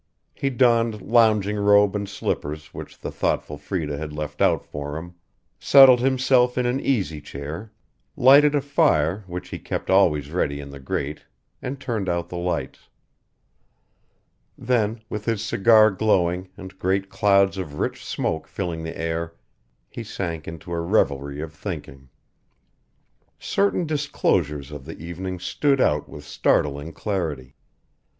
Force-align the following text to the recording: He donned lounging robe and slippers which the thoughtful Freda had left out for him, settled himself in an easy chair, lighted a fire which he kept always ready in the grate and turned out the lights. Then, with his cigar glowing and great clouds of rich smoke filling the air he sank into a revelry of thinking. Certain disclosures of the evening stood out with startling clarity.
He 0.33 0.49
donned 0.49 0.99
lounging 1.03 1.57
robe 1.57 1.95
and 1.95 2.09
slippers 2.09 2.73
which 2.73 2.97
the 2.97 3.11
thoughtful 3.11 3.55
Freda 3.59 3.99
had 3.99 4.11
left 4.13 4.41
out 4.41 4.65
for 4.65 4.97
him, 4.97 5.13
settled 5.59 5.99
himself 5.99 6.57
in 6.57 6.65
an 6.65 6.79
easy 6.79 7.21
chair, 7.21 7.71
lighted 8.17 8.55
a 8.55 8.61
fire 8.61 9.23
which 9.27 9.49
he 9.49 9.59
kept 9.59 9.91
always 9.91 10.31
ready 10.31 10.59
in 10.59 10.71
the 10.71 10.79
grate 10.79 11.25
and 11.61 11.79
turned 11.79 12.09
out 12.09 12.29
the 12.29 12.37
lights. 12.37 12.89
Then, 14.57 15.03
with 15.07 15.25
his 15.25 15.43
cigar 15.45 15.91
glowing 15.91 16.49
and 16.57 16.79
great 16.79 17.07
clouds 17.09 17.59
of 17.59 17.75
rich 17.77 18.03
smoke 18.03 18.47
filling 18.47 18.81
the 18.83 18.97
air 18.97 19.35
he 19.87 20.03
sank 20.03 20.47
into 20.47 20.73
a 20.73 20.81
revelry 20.81 21.41
of 21.41 21.53
thinking. 21.53 22.09
Certain 23.37 23.85
disclosures 23.85 24.71
of 24.71 24.85
the 24.85 24.97
evening 24.97 25.37
stood 25.37 25.79
out 25.79 26.09
with 26.09 26.23
startling 26.23 26.91
clarity. 26.91 27.53